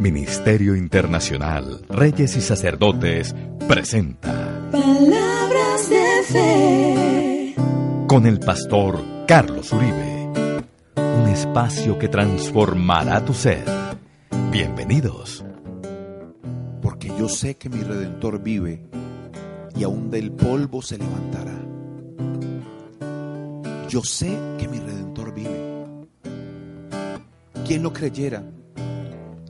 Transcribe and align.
Ministerio 0.00 0.76
Internacional 0.76 1.84
Reyes 1.88 2.36
y 2.36 2.40
Sacerdotes 2.40 3.34
presenta 3.66 4.70
Palabras 4.70 5.90
de 5.90 6.22
Fe 6.24 7.54
con 8.06 8.24
el 8.24 8.38
pastor 8.38 9.04
Carlos 9.26 9.72
Uribe. 9.72 10.30
Un 10.96 11.28
espacio 11.28 11.98
que 11.98 12.06
transformará 12.06 13.24
tu 13.24 13.34
ser. 13.34 13.64
Bienvenidos. 14.52 15.44
Porque 16.80 17.08
yo 17.18 17.28
sé 17.28 17.56
que 17.56 17.68
mi 17.68 17.80
redentor 17.80 18.40
vive 18.40 18.86
y 19.76 19.82
aún 19.82 20.10
del 20.10 20.30
polvo 20.30 20.80
se 20.80 20.96
levantará. 20.96 21.58
Yo 23.88 24.02
sé 24.04 24.38
que 24.58 24.68
mi 24.68 24.78
redentor 24.78 25.34
vive. 25.34 25.96
¿Quién 27.66 27.82
lo 27.82 27.92
creyera? 27.92 28.44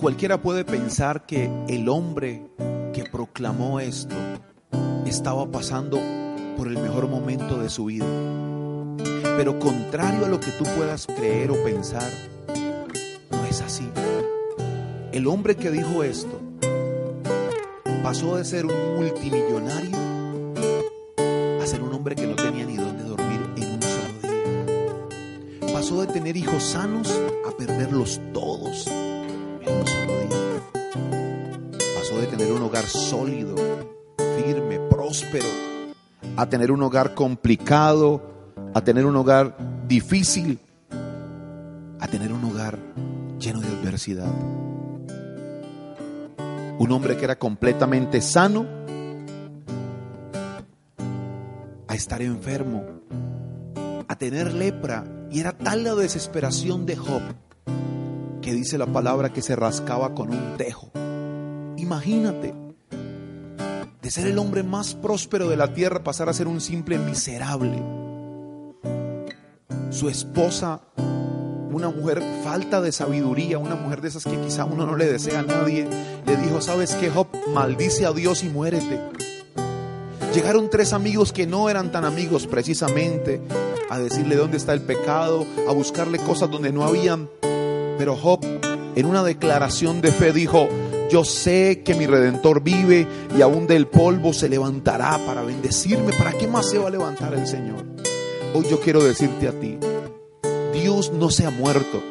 Cualquiera 0.00 0.40
puede 0.40 0.64
pensar 0.64 1.26
que 1.26 1.50
el 1.68 1.86
hombre 1.90 2.42
que 2.94 3.04
proclamó 3.04 3.80
esto 3.80 4.16
estaba 5.04 5.50
pasando 5.50 6.00
por 6.56 6.68
el 6.68 6.78
mejor 6.78 7.06
momento 7.06 7.58
de 7.58 7.68
su 7.68 7.84
vida. 7.84 8.06
Pero 9.36 9.58
contrario 9.58 10.24
a 10.24 10.28
lo 10.30 10.40
que 10.40 10.52
tú 10.52 10.64
puedas 10.74 11.06
creer 11.06 11.50
o 11.50 11.62
pensar, 11.64 12.10
no 13.30 13.44
es 13.44 13.60
así. 13.60 13.90
El 15.12 15.26
hombre 15.26 15.54
que 15.56 15.70
dijo 15.70 16.02
esto 16.02 16.40
pasó 18.02 18.36
de 18.36 18.46
ser 18.46 18.64
un 18.64 18.96
multimillonario 18.96 19.98
a 21.62 21.66
ser 21.66 21.82
un 21.82 21.92
hombre 21.92 22.14
que 22.14 22.26
no 22.26 22.36
tenía 22.36 22.64
ni 22.64 22.76
dónde 22.76 23.04
dormir 23.04 23.40
en 23.54 23.74
un 23.74 23.82
solo 23.82 24.14
día. 25.60 25.74
Pasó 25.74 26.00
de 26.00 26.06
tener 26.06 26.38
hijos 26.38 26.62
sanos 26.62 27.20
a 27.46 27.54
perderlos 27.54 28.18
todos 28.32 28.88
de 32.20 32.26
tener 32.26 32.52
un 32.52 32.62
hogar 32.62 32.86
sólido, 32.86 33.56
firme, 34.36 34.78
próspero, 34.78 35.46
a 36.36 36.46
tener 36.46 36.70
un 36.70 36.82
hogar 36.82 37.14
complicado, 37.14 38.22
a 38.74 38.82
tener 38.82 39.06
un 39.06 39.16
hogar 39.16 39.56
difícil, 39.88 40.60
a 41.98 42.06
tener 42.08 42.32
un 42.32 42.44
hogar 42.44 42.78
lleno 43.38 43.60
de 43.60 43.68
adversidad. 43.68 44.32
Un 46.78 46.92
hombre 46.92 47.16
que 47.16 47.24
era 47.24 47.38
completamente 47.38 48.20
sano 48.20 48.66
a 51.88 51.94
estar 51.94 52.22
enfermo, 52.22 52.84
a 54.08 54.16
tener 54.16 54.52
lepra. 54.52 55.04
Y 55.30 55.40
era 55.40 55.52
tal 55.52 55.84
la 55.84 55.94
desesperación 55.94 56.86
de 56.86 56.96
Job 56.96 57.22
que 58.40 58.52
dice 58.52 58.78
la 58.78 58.86
palabra 58.86 59.32
que 59.32 59.42
se 59.42 59.54
rascaba 59.56 60.14
con 60.14 60.30
un 60.30 60.56
tejo. 60.56 60.90
Imagínate, 61.90 62.54
de 64.00 64.10
ser 64.12 64.28
el 64.28 64.38
hombre 64.38 64.62
más 64.62 64.94
próspero 64.94 65.48
de 65.48 65.56
la 65.56 65.74
tierra 65.74 66.04
pasar 66.04 66.28
a 66.28 66.32
ser 66.32 66.46
un 66.46 66.60
simple 66.60 66.98
miserable. 66.98 67.82
Su 69.90 70.08
esposa, 70.08 70.82
una 71.72 71.90
mujer 71.90 72.22
falta 72.44 72.80
de 72.80 72.92
sabiduría, 72.92 73.58
una 73.58 73.74
mujer 73.74 74.02
de 74.02 74.06
esas 74.06 74.22
que 74.22 74.40
quizá 74.40 74.66
uno 74.66 74.86
no 74.86 74.94
le 74.94 75.10
desea 75.10 75.40
a 75.40 75.42
nadie, 75.42 75.88
le 76.24 76.36
dijo, 76.36 76.60
¿sabes 76.60 76.94
qué, 76.94 77.10
Job? 77.10 77.26
Maldice 77.52 78.06
a 78.06 78.12
Dios 78.12 78.44
y 78.44 78.50
muérete. 78.50 79.00
Llegaron 80.32 80.70
tres 80.70 80.92
amigos 80.92 81.32
que 81.32 81.48
no 81.48 81.68
eran 81.68 81.90
tan 81.90 82.04
amigos 82.04 82.46
precisamente 82.46 83.42
a 83.90 83.98
decirle 83.98 84.36
dónde 84.36 84.58
está 84.58 84.74
el 84.74 84.82
pecado, 84.82 85.44
a 85.68 85.72
buscarle 85.72 86.20
cosas 86.20 86.52
donde 86.52 86.70
no 86.70 86.84
habían. 86.84 87.28
Pero 87.40 88.14
Job 88.16 88.46
en 88.94 89.06
una 89.06 89.24
declaración 89.24 90.00
de 90.00 90.12
fe 90.12 90.32
dijo, 90.32 90.68
yo 91.10 91.24
sé 91.24 91.82
que 91.84 91.94
mi 91.94 92.06
redentor 92.06 92.62
vive 92.62 93.06
y 93.36 93.42
aún 93.42 93.66
del 93.66 93.88
polvo 93.88 94.32
se 94.32 94.48
levantará 94.48 95.18
para 95.26 95.42
bendecirme. 95.42 96.12
¿Para 96.12 96.32
qué 96.32 96.46
más 96.46 96.70
se 96.70 96.78
va 96.78 96.88
a 96.88 96.90
levantar 96.90 97.34
el 97.34 97.46
Señor? 97.46 97.84
Hoy 98.54 98.64
yo 98.70 98.80
quiero 98.80 99.02
decirte 99.02 99.48
a 99.48 99.52
ti, 99.52 99.78
Dios 100.72 101.12
no 101.12 101.30
se 101.30 101.46
ha 101.46 101.50
muerto. 101.50 102.02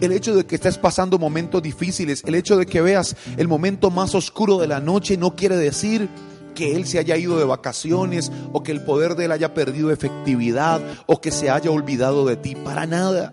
El 0.00 0.12
hecho 0.12 0.34
de 0.34 0.44
que 0.44 0.56
estés 0.56 0.78
pasando 0.78 1.18
momentos 1.18 1.62
difíciles, 1.62 2.22
el 2.26 2.34
hecho 2.34 2.56
de 2.56 2.66
que 2.66 2.80
veas 2.80 3.16
el 3.36 3.48
momento 3.48 3.90
más 3.90 4.14
oscuro 4.14 4.58
de 4.58 4.66
la 4.66 4.80
noche 4.80 5.16
no 5.16 5.34
quiere 5.34 5.56
decir 5.56 6.08
que 6.54 6.76
Él 6.76 6.86
se 6.86 6.98
haya 6.98 7.16
ido 7.16 7.38
de 7.38 7.44
vacaciones 7.44 8.30
o 8.52 8.62
que 8.62 8.72
el 8.72 8.84
poder 8.84 9.16
de 9.16 9.26
Él 9.26 9.32
haya 9.32 9.54
perdido 9.54 9.90
efectividad 9.90 10.82
o 11.06 11.20
que 11.20 11.30
se 11.30 11.50
haya 11.50 11.70
olvidado 11.70 12.26
de 12.26 12.36
ti. 12.36 12.54
Para 12.54 12.86
nada. 12.86 13.32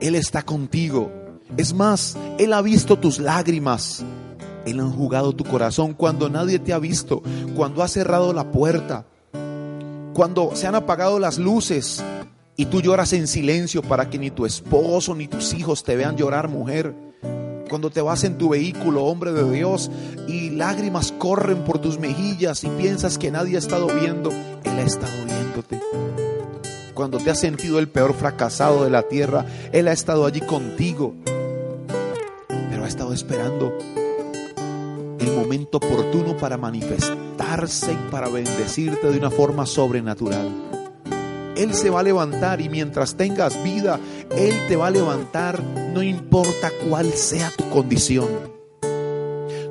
Él 0.00 0.14
está 0.14 0.42
contigo. 0.42 1.23
Es 1.56 1.74
más, 1.74 2.16
Él 2.38 2.52
ha 2.52 2.62
visto 2.62 2.98
tus 2.98 3.18
lágrimas. 3.18 4.04
Él 4.66 4.80
ha 4.80 4.84
jugado 4.84 5.32
tu 5.32 5.44
corazón 5.44 5.94
cuando 5.94 6.28
nadie 6.28 6.58
te 6.58 6.72
ha 6.72 6.78
visto, 6.78 7.22
cuando 7.54 7.82
ha 7.82 7.88
cerrado 7.88 8.32
la 8.32 8.50
puerta, 8.50 9.04
cuando 10.14 10.54
se 10.54 10.66
han 10.66 10.74
apagado 10.74 11.18
las 11.18 11.38
luces 11.38 12.02
y 12.56 12.66
tú 12.66 12.80
lloras 12.80 13.12
en 13.12 13.26
silencio 13.26 13.82
para 13.82 14.08
que 14.08 14.18
ni 14.18 14.30
tu 14.30 14.46
esposo 14.46 15.14
ni 15.14 15.28
tus 15.28 15.52
hijos 15.54 15.82
te 15.84 15.96
vean 15.96 16.16
llorar, 16.16 16.48
mujer. 16.48 16.94
Cuando 17.68 17.90
te 17.90 18.00
vas 18.00 18.22
en 18.24 18.38
tu 18.38 18.50
vehículo, 18.50 19.04
hombre 19.04 19.32
de 19.32 19.50
Dios, 19.50 19.90
y 20.28 20.50
lágrimas 20.50 21.12
corren 21.12 21.64
por 21.64 21.78
tus 21.78 21.98
mejillas 21.98 22.62
y 22.62 22.68
piensas 22.68 23.18
que 23.18 23.30
nadie 23.30 23.56
ha 23.56 23.58
estado 23.58 23.88
viendo, 23.88 24.30
Él 24.30 24.78
ha 24.78 24.82
estado 24.82 25.12
viéndote. 25.26 25.80
Cuando 26.94 27.18
te 27.18 27.30
has 27.30 27.40
sentido 27.40 27.80
el 27.80 27.88
peor 27.88 28.14
fracasado 28.14 28.84
de 28.84 28.90
la 28.90 29.02
tierra, 29.02 29.44
Él 29.72 29.88
ha 29.88 29.92
estado 29.92 30.26
allí 30.26 30.40
contigo, 30.40 31.14
ha 32.84 32.88
estado 32.88 33.14
esperando 33.14 33.72
el 35.18 35.32
momento 35.32 35.78
oportuno 35.78 36.36
para 36.36 36.58
manifestarse 36.58 37.92
y 37.92 38.10
para 38.10 38.28
bendecirte 38.28 39.10
de 39.10 39.18
una 39.18 39.30
forma 39.30 39.64
sobrenatural. 39.64 40.50
Él 41.56 41.72
se 41.72 41.88
va 41.88 42.00
a 42.00 42.02
levantar 42.02 42.60
y 42.60 42.68
mientras 42.68 43.16
tengas 43.16 43.62
vida, 43.62 43.98
Él 44.36 44.54
te 44.68 44.76
va 44.76 44.88
a 44.88 44.90
levantar, 44.90 45.62
no 45.94 46.02
importa 46.02 46.70
cuál 46.88 47.12
sea 47.12 47.50
tu 47.56 47.68
condición. 47.70 48.53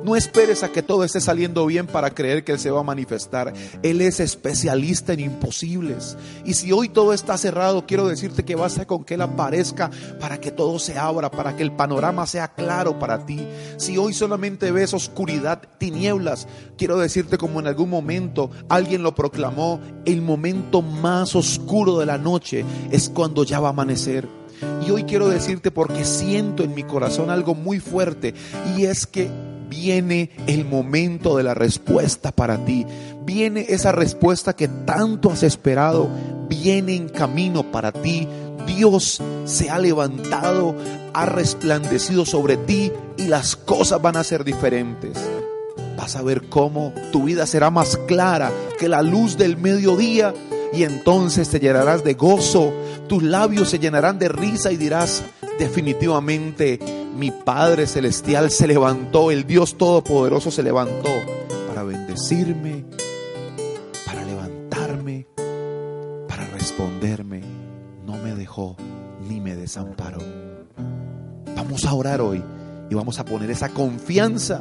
No 0.04 0.16
esperes 0.16 0.62
a 0.62 0.70
que 0.70 0.82
todo 0.82 1.02
esté 1.02 1.18
saliendo 1.18 1.64
bien 1.64 1.86
para 1.86 2.10
creer 2.10 2.44
que 2.44 2.52
Él 2.52 2.58
se 2.58 2.70
va 2.70 2.80
a 2.80 2.84
manifestar. 2.84 3.54
Él 3.82 4.02
es 4.02 4.20
especialista 4.20 5.14
en 5.14 5.20
imposibles. 5.20 6.18
Y 6.44 6.52
si 6.52 6.72
hoy 6.72 6.90
todo 6.90 7.14
está 7.14 7.38
cerrado, 7.38 7.86
quiero 7.86 8.06
decirte 8.06 8.44
que 8.44 8.54
basta 8.54 8.86
con 8.86 9.02
que 9.02 9.14
Él 9.14 9.22
aparezca 9.22 9.90
para 10.20 10.38
que 10.38 10.50
todo 10.50 10.78
se 10.78 10.98
abra, 10.98 11.30
para 11.30 11.56
que 11.56 11.62
el 11.62 11.72
panorama 11.72 12.26
sea 12.26 12.48
claro 12.48 12.98
para 12.98 13.24
ti. 13.24 13.48
Si 13.78 13.96
hoy 13.96 14.12
solamente 14.12 14.70
ves 14.72 14.92
oscuridad, 14.92 15.62
tinieblas, 15.78 16.48
quiero 16.76 16.98
decirte 16.98 17.38
como 17.38 17.60
en 17.60 17.66
algún 17.66 17.88
momento 17.88 18.50
alguien 18.68 19.02
lo 19.02 19.14
proclamó, 19.14 19.80
el 20.04 20.20
momento 20.20 20.82
más 20.82 21.34
oscuro 21.34 21.98
de 21.98 22.04
la 22.04 22.18
noche 22.18 22.62
es 22.90 23.08
cuando 23.08 23.42
ya 23.42 23.58
va 23.58 23.68
a 23.68 23.70
amanecer. 23.70 24.28
Y 24.86 24.90
hoy 24.90 25.04
quiero 25.04 25.28
decirte 25.28 25.70
porque 25.70 26.04
siento 26.04 26.62
en 26.62 26.74
mi 26.74 26.82
corazón 26.82 27.30
algo 27.30 27.54
muy 27.54 27.80
fuerte 27.80 28.34
y 28.76 28.84
es 28.84 29.06
que 29.06 29.30
viene 29.74 30.30
el 30.46 30.64
momento 30.64 31.36
de 31.36 31.42
la 31.42 31.54
respuesta 31.54 32.32
para 32.32 32.64
ti. 32.64 32.86
Viene 33.24 33.66
esa 33.68 33.92
respuesta 33.92 34.54
que 34.54 34.68
tanto 34.68 35.30
has 35.30 35.42
esperado. 35.42 36.08
Viene 36.48 36.94
en 36.94 37.08
camino 37.08 37.70
para 37.70 37.92
ti. 37.92 38.28
Dios 38.66 39.20
se 39.44 39.70
ha 39.70 39.78
levantado, 39.78 40.74
ha 41.12 41.26
resplandecido 41.26 42.24
sobre 42.24 42.56
ti 42.56 42.92
y 43.18 43.26
las 43.26 43.56
cosas 43.56 44.00
van 44.00 44.16
a 44.16 44.24
ser 44.24 44.44
diferentes. 44.44 45.18
Vas 45.98 46.16
a 46.16 46.22
ver 46.22 46.48
cómo 46.48 46.92
tu 47.12 47.24
vida 47.24 47.46
será 47.46 47.70
más 47.70 47.96
clara 48.06 48.50
que 48.78 48.88
la 48.88 49.02
luz 49.02 49.36
del 49.36 49.56
mediodía 49.56 50.32
y 50.72 50.84
entonces 50.84 51.50
te 51.50 51.60
llenarás 51.60 52.02
de 52.04 52.14
gozo, 52.14 52.72
tus 53.06 53.22
labios 53.22 53.68
se 53.68 53.78
llenarán 53.78 54.18
de 54.18 54.28
risa 54.28 54.72
y 54.72 54.76
dirás, 54.76 55.22
definitivamente 55.58 57.03
mi 57.16 57.30
Padre 57.30 57.86
Celestial 57.86 58.50
se 58.50 58.66
levantó, 58.66 59.30
el 59.30 59.46
Dios 59.46 59.76
Todopoderoso 59.76 60.50
se 60.50 60.62
levantó 60.62 61.10
para 61.68 61.84
bendecirme, 61.84 62.84
para 64.04 64.24
levantarme, 64.24 65.26
para 66.28 66.46
responderme. 66.48 67.42
No 68.04 68.14
me 68.18 68.34
dejó 68.34 68.76
ni 69.28 69.40
me 69.40 69.54
desamparó. 69.54 70.18
Vamos 71.56 71.84
a 71.84 71.94
orar 71.94 72.20
hoy 72.20 72.42
y 72.90 72.94
vamos 72.94 73.18
a 73.18 73.24
poner 73.24 73.50
esa 73.50 73.68
confianza 73.68 74.60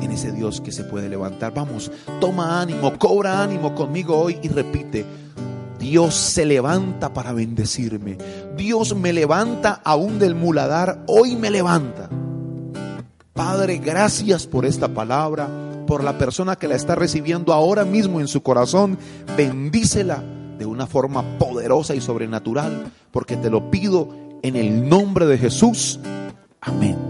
en 0.00 0.10
ese 0.10 0.32
Dios 0.32 0.60
que 0.60 0.70
se 0.72 0.84
puede 0.84 1.08
levantar. 1.08 1.54
Vamos, 1.54 1.90
toma 2.20 2.60
ánimo, 2.60 2.98
cobra 2.98 3.42
ánimo 3.42 3.74
conmigo 3.74 4.16
hoy 4.16 4.38
y 4.42 4.48
repite, 4.48 5.04
Dios 5.84 6.14
se 6.14 6.46
levanta 6.46 7.12
para 7.12 7.34
bendecirme. 7.34 8.16
Dios 8.56 8.96
me 8.96 9.12
levanta 9.12 9.82
aún 9.84 10.18
del 10.18 10.34
muladar. 10.34 11.04
Hoy 11.06 11.36
me 11.36 11.50
levanta. 11.50 12.08
Padre, 13.34 13.76
gracias 13.84 14.46
por 14.46 14.64
esta 14.64 14.88
palabra, 14.88 15.46
por 15.86 16.02
la 16.02 16.16
persona 16.16 16.56
que 16.56 16.68
la 16.68 16.74
está 16.74 16.94
recibiendo 16.94 17.52
ahora 17.52 17.84
mismo 17.84 18.18
en 18.18 18.28
su 18.28 18.42
corazón. 18.42 18.96
Bendícela 19.36 20.24
de 20.58 20.64
una 20.64 20.86
forma 20.86 21.38
poderosa 21.38 21.94
y 21.94 22.00
sobrenatural, 22.00 22.90
porque 23.10 23.36
te 23.36 23.50
lo 23.50 23.70
pido 23.70 24.08
en 24.42 24.56
el 24.56 24.88
nombre 24.88 25.26
de 25.26 25.36
Jesús. 25.36 26.00
Amén. 26.62 27.03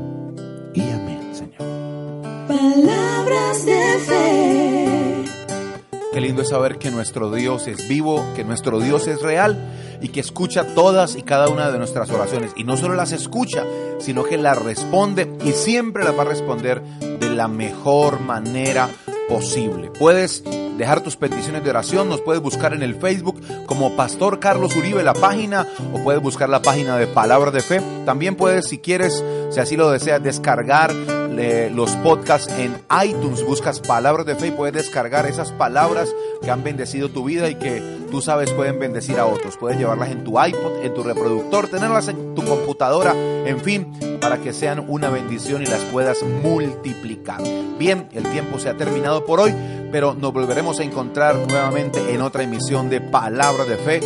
Es 6.43 6.51
saber 6.51 6.79
que 6.79 6.91
nuestro 6.91 7.31
Dios 7.31 7.67
es 7.67 7.89
vivo, 7.89 8.25
que 8.37 8.45
nuestro 8.45 8.81
Dios 8.81 9.07
es 9.07 9.23
real 9.23 9.59
y 10.01 10.09
que 10.09 10.21
escucha 10.21 10.75
todas 10.75 11.17
y 11.17 11.23
cada 11.23 11.49
una 11.49 11.71
de 11.71 11.79
nuestras 11.79 12.11
oraciones. 12.11 12.53
Y 12.57 12.65
no 12.65 12.77
solo 12.77 12.95
las 12.95 13.13
escucha, 13.13 13.65
sino 13.99 14.25
que 14.25 14.37
las 14.37 14.63
responde 14.63 15.31
y 15.45 15.53
siempre 15.53 16.05
las 16.05 16.17
va 16.17 16.23
a 16.23 16.27
responder 16.27 16.83
de 16.83 17.31
la 17.31 17.49
mejor 17.49 18.21
manera 18.21 18.89
posible. 19.29 19.91
Puedes 19.99 20.45
dejar 20.77 21.03
tus 21.03 21.17
peticiones 21.17 21.65
de 21.65 21.71
oración, 21.71 22.09
nos 22.09 22.21
puedes 22.21 22.43
buscar 22.43 22.75
en 22.75 22.83
el 22.83 22.97
Facebook 22.97 23.41
como 23.67 23.97
Pastor 23.97 24.41
Carlos 24.41 24.77
Uribe 24.77 25.03
la 25.03 25.15
página 25.15 25.67
o 25.93 26.03
puedes 26.03 26.21
buscar 26.21 26.49
la 26.49 26.63
página 26.63 26.97
de 26.97 27.07
Palabra 27.07 27.51
de 27.51 27.61
Fe. 27.61 27.81
También 28.05 28.37
puedes, 28.37 28.67
si 28.69 28.79
quieres, 28.79 29.25
si 29.51 29.61
así 29.61 29.77
lo 29.77 29.91
deseas, 29.91 30.23
descargar 30.23 30.93
los 31.37 31.91
podcasts 31.97 32.53
en 32.59 32.77
iTunes, 33.05 33.45
buscas 33.45 33.81
palabras 33.81 34.27
de 34.27 34.37
fe 34.37 34.49
y 34.49 34.51
puedes 34.51 34.75
descargar 34.75 35.27
esas 35.27 35.53
palabras 35.53 36.15
que 36.43 36.51
han 36.51 36.63
bendecido 36.63 37.09
tu 37.09 37.25
vida 37.25 37.49
y 37.49 37.57
que 37.57 37.83
tú 38.11 38.21
sabes 38.21 38.51
pueden 38.53 38.79
bendecir 38.79 39.19
a 39.19 39.27
otros. 39.27 39.57
Puedes 39.57 39.79
llevarlas 39.79 40.11
en 40.11 40.25
tu 40.25 40.41
iPod, 40.43 40.85
en 40.85 40.95
tu 40.95 41.03
reproductor, 41.03 41.69
tenerlas 41.69 42.09
en 42.09 42.35
tu 42.35 42.45
computadora, 42.45 43.15
en 43.15 43.61
fin, 43.61 43.93
para 44.21 44.39
que 44.39 44.53
sean 44.53 44.85
una 44.89 45.11
bendición 45.11 45.63
y 45.63 45.67
las 45.67 45.83
puedas 45.85 46.23
multiplicar. 46.23 47.43
Bien, 47.79 48.09
el 48.13 48.25
tiempo 48.25 48.59
se 48.59 48.69
ha 48.69 48.77
terminado 48.77 49.25
por 49.25 49.41
hoy, 49.41 49.55
pero 49.91 50.15
nos 50.15 50.33
volveremos 50.33 50.81
a 50.81 50.85
encontrar 50.85 51.37
nuevamente 51.37 52.15
en 52.15 52.23
otra 52.23 52.45
emisión 52.45 52.89
de 52.89 53.01
Palabra 53.01 53.65
de 53.65 53.77
Fe, 53.77 54.01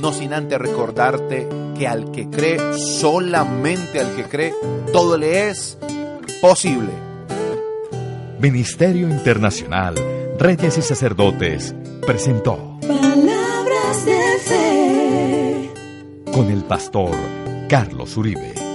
no 0.00 0.12
sin 0.12 0.32
antes 0.32 0.58
recordarte 0.58 1.48
que 1.76 1.86
al 1.86 2.10
que 2.10 2.28
cree, 2.28 2.58
solamente 2.74 4.00
al 4.00 4.14
que 4.16 4.24
cree, 4.24 4.54
todo 4.92 5.16
le 5.16 5.50
es 5.50 5.78
posible. 6.40 6.90
Ministerio 8.38 9.08
Internacional, 9.08 9.94
Reyes 10.38 10.78
y 10.78 10.82
Sacerdotes, 10.82 11.74
presentó 12.06 12.78
Palabras 12.80 14.04
de 14.06 14.38
Fe 14.40 15.70
con 16.32 16.50
el 16.50 16.64
pastor 16.64 17.14
Carlos 17.68 18.16
Uribe. 18.16 18.69